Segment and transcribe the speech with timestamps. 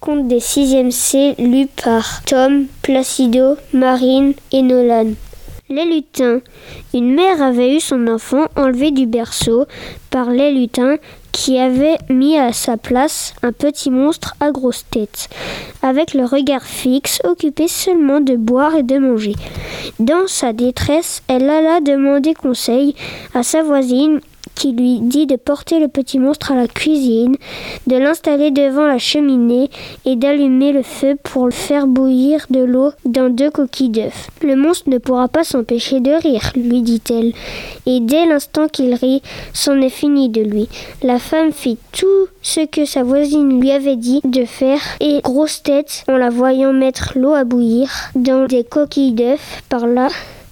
[0.00, 5.12] conte des 6e C lu par Tom, Placido, Marine et Nolan.
[5.68, 6.40] Les lutins.
[6.94, 9.66] Une mère avait eu son enfant enlevé du berceau
[10.10, 10.96] par les lutins
[11.32, 15.28] qui avaient mis à sa place un petit monstre à grosse tête,
[15.82, 19.34] avec le regard fixe, occupé seulement de boire et de manger.
[20.00, 22.96] Dans sa détresse, elle alla demander conseil
[23.32, 24.20] à sa voisine
[24.60, 27.34] qui lui dit de porter le petit monstre à la cuisine,
[27.86, 29.70] de l'installer devant la cheminée
[30.04, 34.28] et d'allumer le feu pour le faire bouillir de l'eau dans deux coquilles d'œufs.
[34.42, 37.32] Le monstre ne pourra pas s'empêcher de rire, lui dit-elle,
[37.86, 39.22] et dès l'instant qu'il rit,
[39.54, 40.68] c'en est fini de lui.
[41.02, 45.62] La femme fit tout ce que sa voisine lui avait dit de faire et grosse
[45.62, 50.08] tête, en la voyant mettre l'eau à bouillir dans des coquilles d'œufs par là,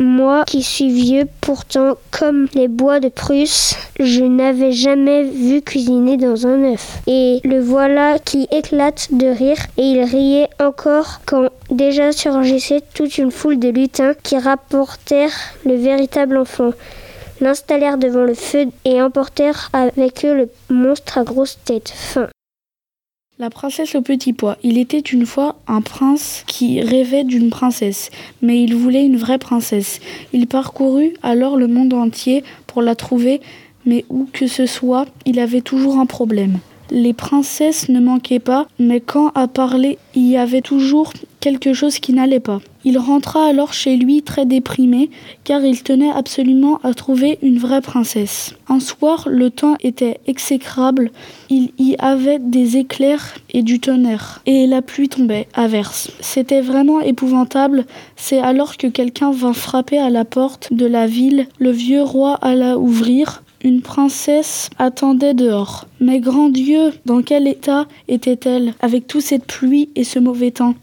[0.00, 6.16] moi qui suis vieux pourtant comme les bois de Prusse, je n'avais jamais vu cuisiner
[6.16, 6.98] dans un œuf.
[7.06, 13.18] Et le voilà qui éclate de rire et il riait encore quand déjà surgissait toute
[13.18, 16.72] une foule de lutins qui rapportèrent le véritable enfant
[17.40, 21.88] l'installèrent devant le feu et emportèrent avec eux le monstre à grosse tête.
[21.88, 22.28] Fin.
[23.40, 24.58] La princesse au petit pois.
[24.62, 28.10] Il était une fois un prince qui rêvait d'une princesse,
[28.42, 29.98] mais il voulait une vraie princesse.
[30.34, 33.40] Il parcourut alors le monde entier pour la trouver,
[33.86, 36.58] mais où que ce soit, il avait toujours un problème.
[36.90, 41.98] Les princesses ne manquaient pas, mais quand à parler, il y avait toujours quelque chose
[41.98, 42.60] qui n'allait pas.
[42.84, 45.10] Il rentra alors chez lui très déprimé,
[45.44, 48.54] car il tenait absolument à trouver une vraie princesse.
[48.68, 51.10] Un soir, le temps était exécrable,
[51.50, 56.10] il y avait des éclairs et du tonnerre, et la pluie tombait à verse.
[56.20, 57.84] C'était vraiment épouvantable,
[58.16, 62.34] c'est alors que quelqu'un vint frapper à la porte de la ville, le vieux roi
[62.40, 65.86] alla ouvrir, une princesse attendait dehors.
[66.00, 70.74] Mais grand Dieu, dans quel état était-elle avec toute cette pluie et ce mauvais temps?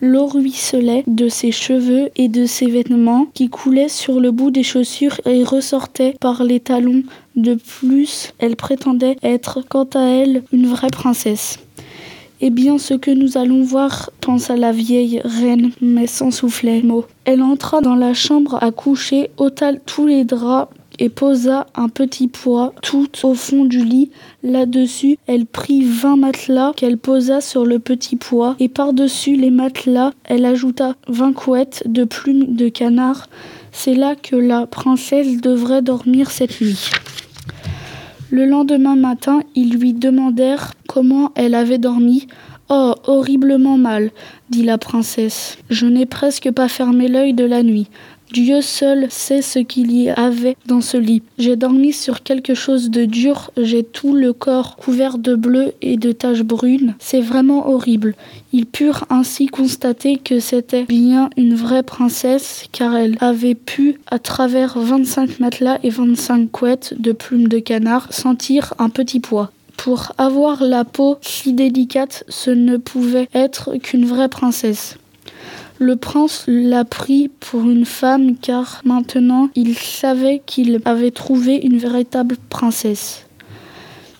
[0.00, 4.62] L'eau ruisselait de ses cheveux et de ses vêtements qui coulaient sur le bout des
[4.62, 7.02] chaussures et ressortaient par les talons.
[7.36, 11.58] De plus, elle prétendait être, quant à elle, une vraie princesse.
[12.44, 17.04] Eh bien, ce que nous allons voir, pensa la vieille reine, mais sans souffler mot.
[17.24, 22.28] Elle entra dans la chambre à coucher, ôta tous les draps et posa un petit
[22.28, 24.10] poids tout au fond du lit.
[24.42, 30.12] Là-dessus, elle prit vingt matelas qu'elle posa sur le petit poids et par-dessus les matelas,
[30.24, 33.28] elle ajouta vingt couettes de plumes de canard.
[33.72, 36.90] C'est là que la princesse devrait dormir cette nuit.
[38.30, 42.28] Le lendemain matin, ils lui demandèrent comment elle avait dormi.
[42.70, 44.10] Oh, horriblement mal,
[44.48, 45.58] dit la princesse.
[45.68, 47.88] Je n'ai presque pas fermé l'œil de la nuit.
[48.32, 51.20] Dieu seul sait ce qu'il y avait dans ce lit.
[51.36, 55.98] J'ai dormi sur quelque chose de dur, j'ai tout le corps couvert de bleu et
[55.98, 56.94] de taches brunes.
[56.98, 58.14] C'est vraiment horrible.
[58.54, 64.18] Ils purent ainsi constater que c'était bien une vraie princesse, car elle avait pu, à
[64.18, 69.52] travers 25 matelas et 25 couettes de plumes de canard, sentir un petit poids.
[69.76, 74.96] Pour avoir la peau si délicate, ce ne pouvait être qu'une vraie princesse.
[75.82, 81.76] Le prince l'a pris pour une femme car maintenant il savait qu'il avait trouvé une
[81.76, 83.26] véritable princesse.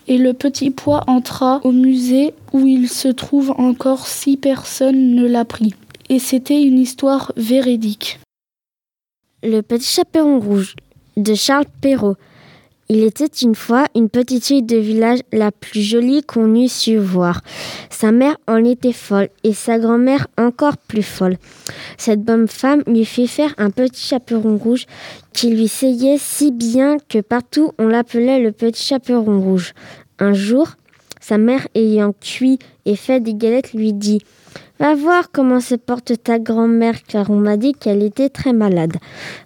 [0.09, 5.25] Et le petit pois entra au musée où il se trouve encore si personne ne
[5.25, 5.73] l'a pris.
[6.09, 8.19] Et c'était une histoire véridique.
[9.45, 10.75] Le petit chaperon rouge
[11.17, 12.17] de Charles Perrault.
[12.89, 16.99] Il était une fois une petite fille de village la plus jolie qu'on eût su
[16.99, 17.41] voir.
[17.91, 21.39] Sa mère en était folle et sa grand-mère encore plus folle.
[21.97, 24.87] Cette bonne femme lui fit faire un petit chaperon rouge
[25.33, 29.73] qui lui seyait si bien que partout on l'appelait le petit chaperon rouge.
[30.19, 30.69] Un jour,
[31.21, 34.21] sa mère ayant cuit et fait des galettes lui dit
[34.81, 38.97] Va voir comment se porte ta grand-mère car on m'a dit qu'elle était très malade.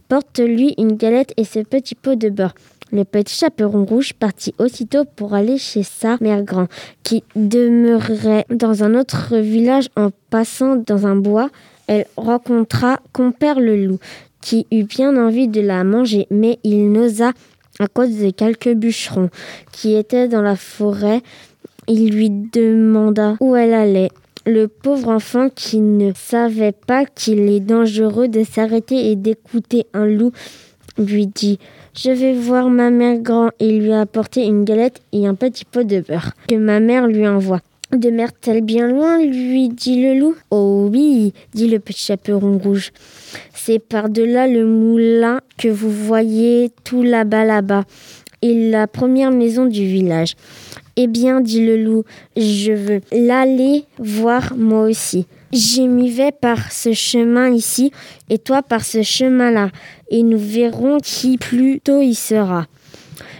[0.08, 2.54] Porte-lui une galette et ce petit pot de beurre.
[2.92, 6.68] Le petit chaperon rouge partit aussitôt pour aller chez sa mère grand,
[7.02, 11.50] qui demeurait dans un autre village en passant dans un bois.
[11.88, 13.98] Elle rencontra compère le loup,
[14.40, 17.32] qui eut bien envie de la manger, mais il n'osa
[17.80, 19.30] à cause de quelques bûcherons
[19.72, 21.22] qui étaient dans la forêt.
[21.88, 24.10] Il lui demanda où elle allait.
[24.46, 30.06] Le pauvre enfant qui ne savait pas qu'il est dangereux de s'arrêter et d'écouter un
[30.06, 30.30] loup
[30.98, 31.58] lui dit
[31.96, 35.86] Je vais voir ma mère grand et lui apporter une galette et un petit pot
[35.86, 37.60] de beurre que ma mère lui envoie.
[37.92, 40.34] Demeure-t-elle bien loin lui dit le loup.
[40.50, 42.90] Oh oui, dit le petit chaperon rouge.
[43.54, 47.84] C'est par-delà le moulin que vous voyez tout là-bas là-bas.
[48.42, 50.34] est la première maison du village.
[50.96, 52.04] Eh bien, dit le loup,
[52.36, 55.26] je veux l'aller voir moi aussi.
[55.56, 57.90] Je m'y vais par ce chemin ici
[58.28, 59.70] et toi par ce chemin-là,
[60.10, 62.66] et nous verrons qui plus tôt y sera.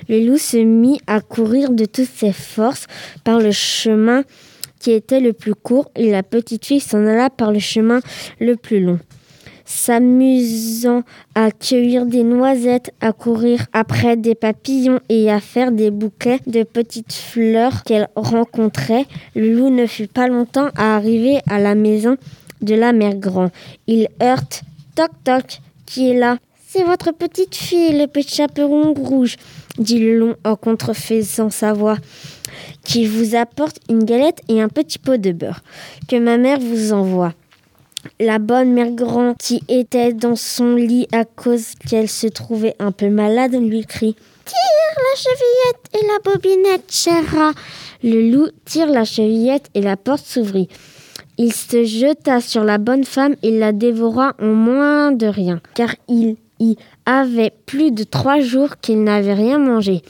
[0.08, 2.86] Le loup se mit à courir de toutes ses forces
[3.22, 4.22] par le chemin
[4.80, 8.00] qui était le plus court et la petite fille s'en alla par le chemin
[8.40, 8.98] le plus long
[9.66, 11.02] s'amusant
[11.34, 16.62] à cueillir des noisettes, à courir après des papillons et à faire des bouquets de
[16.62, 19.04] petites fleurs qu'elle rencontrait,
[19.34, 22.16] le loup ne fut pas longtemps à arriver à la maison
[22.62, 23.50] de la mère Grand.
[23.86, 24.62] Il heurte
[24.94, 29.36] Toc toc, qui est là C'est votre petite fille, le petit chaperon rouge,
[29.76, 31.98] dit le loup en contrefaisant sa voix,
[32.82, 35.60] qui vous apporte une galette et un petit pot de beurre,
[36.08, 37.34] que ma mère vous envoie.
[38.20, 42.93] La bonne mère Grand, qui était dans son lit à cause qu'elle se trouvait un
[42.93, 47.53] peu malade, lui crie Tire la chevillette et la bobinette, chère
[48.03, 50.69] Le loup tire la chevillette et la porte s'ouvrit.
[51.38, 55.94] Il se jeta sur la bonne femme et la dévora en moins de rien, car
[56.08, 60.03] il y avait plus de trois jours qu'il n'avait rien mangé.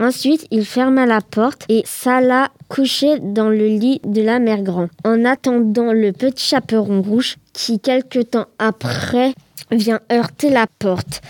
[0.00, 4.88] Ensuite, il ferma la porte et s'alla coucher dans le lit de la mère Grand,
[5.04, 9.34] en attendant le petit chaperon rouge qui, quelque temps après,
[9.70, 11.20] vient heurter la porte.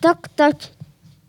[0.00, 0.54] Toc toc.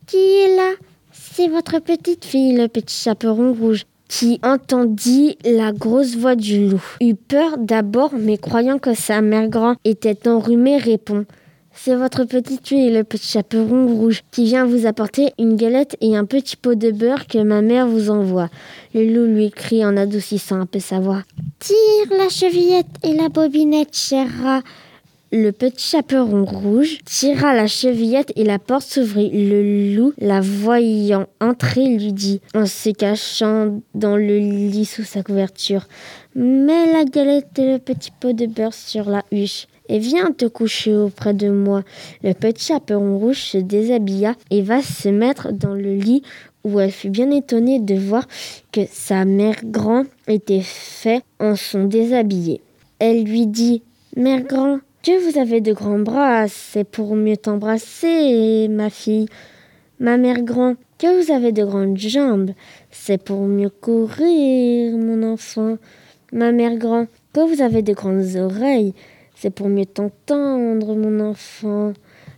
[0.06, 0.74] Qui est là?
[1.12, 6.84] C'est votre petite fille, le petit chaperon rouge qui entendit la grosse voix du loup.
[7.02, 11.26] Eut peur d'abord, mais croyant que sa mère grand était enrhumée, répond
[11.76, 16.16] c'est votre petite fille, le petit chaperon rouge, qui vient vous apporter une galette et
[16.16, 18.50] un petit pot de beurre que ma mère vous envoie.
[18.94, 21.24] Le loup lui crie en adoucissant un peu sa voix.
[21.60, 24.62] Tire la chevillette et la bobinette, cher rat.
[25.32, 29.32] Le petit chaperon rouge tira la chevillette et la porte s'ouvrit.
[29.32, 35.24] Le loup, la voyant entrer, lui dit, en se cachant dans le lit sous sa
[35.24, 35.88] couverture,
[36.36, 40.46] Mets la galette et le petit pot de beurre sur la huche et viens te
[40.46, 41.84] coucher auprès de moi.
[42.24, 46.24] Le petit chaperon rouge se déshabilla et va se mettre dans le lit
[46.64, 48.28] où elle fut bien étonnée de voir
[48.72, 52.62] que sa mère grand était fait en son déshabillé.
[53.00, 53.84] Elle lui dit
[54.16, 59.26] Mère grand, que vous avez de grands bras, c'est pour mieux t'embrasser, ma fille.
[60.00, 62.52] Ma mère grand, que vous avez de grandes jambes,
[62.92, 65.78] c'est pour mieux courir, mon enfant.
[66.32, 68.94] Ma mère grand, que vous avez de grandes oreilles,
[69.36, 71.94] c'est pour mieux t'entendre, mon enfant.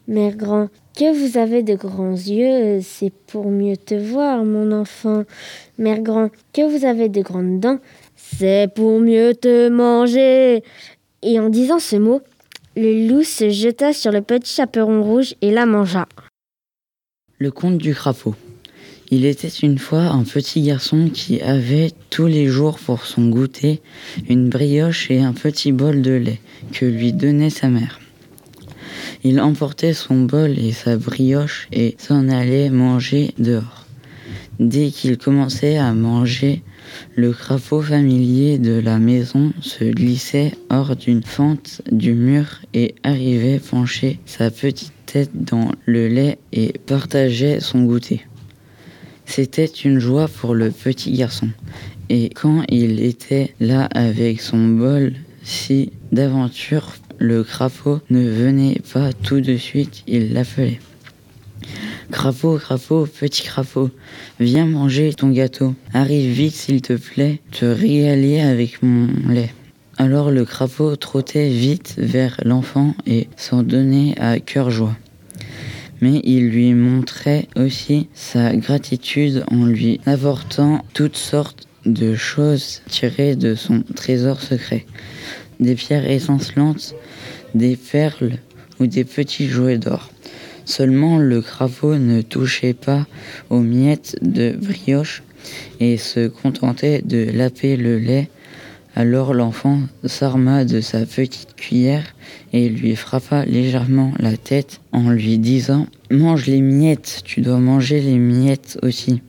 [0.08, 5.24] Mère grand, que vous avez de grands yeux, c'est pour mieux te voir, mon enfant.
[5.78, 7.80] Mère grand, que vous avez de grandes dents,
[8.16, 10.64] c'est pour mieux te manger.
[11.24, 12.22] Et en disant ce mot,
[12.76, 16.08] le loup se jeta sur le petit chaperon rouge et la mangea.
[17.40, 18.36] Le conte du crapaud.
[19.12, 23.82] Il était une fois un petit garçon qui avait tous les jours pour son goûter
[24.28, 26.40] une brioche et un petit bol de lait
[26.72, 28.00] que lui donnait sa mère.
[29.24, 33.86] Il emportait son bol et sa brioche et s'en allait manger dehors.
[34.60, 36.64] Dès qu'il commençait à manger,
[37.16, 43.60] le crapaud familier de la maison se glissait hors d'une fente du mur et arrivait
[43.60, 48.22] pencher sa petite tête dans le lait et partageait son goûter.
[49.26, 51.50] C'était une joie pour le petit garçon.
[52.10, 55.14] Et quand il était là avec son bol,
[55.44, 60.80] si d'aventure le crapaud ne venait pas tout de suite, il l'appelait.
[62.12, 63.90] Crapaud, crapaud, petit crapaud,
[64.40, 65.74] viens manger ton gâteau.
[65.94, 69.52] Arrive vite s'il te plaît, te régaler avec mon lait.
[69.98, 74.96] Alors le crapaud trottait vite vers l'enfant et s'en donnait à cœur joie
[76.02, 83.36] mais il lui montrait aussi sa gratitude en lui apportant toutes sortes de choses tirées
[83.36, 84.86] de son trésor secret.
[85.60, 86.96] Des pierres étincelantes,
[87.54, 88.38] des perles
[88.80, 90.10] ou des petits jouets d'or.
[90.66, 93.06] Seulement le crapaud ne touchait pas
[93.50, 95.24] aux miettes de brioche
[95.80, 98.30] et se contentait de laper le lait
[98.96, 102.16] alors l'enfant s'arma de sa petite cuillère
[102.54, 108.00] et lui frappa légèrement la tête en lui disant⁇ Mange les miettes, tu dois manger
[108.00, 109.12] les miettes aussi⁇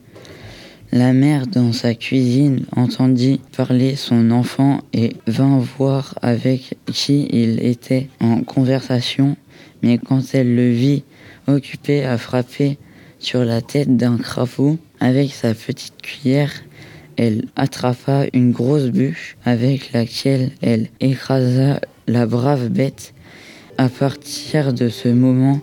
[0.92, 7.58] La mère dans sa cuisine entendit parler son enfant et vint voir avec qui il
[7.64, 9.36] était en conversation,
[9.82, 11.02] mais quand elle le vit
[11.48, 12.78] occupé à frapper
[13.18, 16.52] sur la tête d'un crapaud avec sa petite cuillère,
[17.16, 23.14] elle attrapa une grosse bûche avec laquelle elle écrasa la brave bête.
[23.78, 25.60] À partir de ce moment,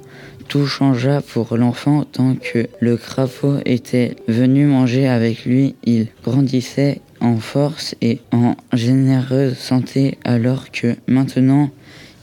[0.48, 5.76] tout changea pour l'enfant tant que le crapaud était venu manger avec lui.
[5.84, 11.72] Il grandissait en force et en généreuse santé alors que maintenant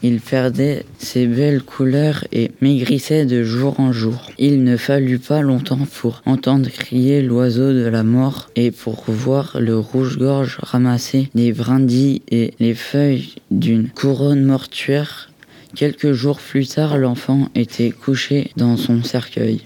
[0.03, 4.31] il perdait ses belles couleurs et maigrissait de jour en jour.
[4.39, 9.59] Il ne fallut pas longtemps pour entendre crier l'oiseau de la mort et pour voir
[9.61, 15.31] le rouge-gorge ramasser les brindilles et les feuilles d'une couronne mortuaire.
[15.75, 19.61] Quelques jours plus tard, l'enfant était couché dans son cercueil.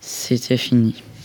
[0.00, 0.94] C'était fini.